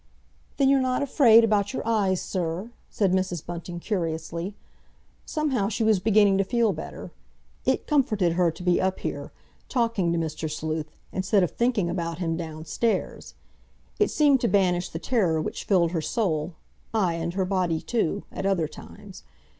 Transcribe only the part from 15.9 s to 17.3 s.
her soul—aye,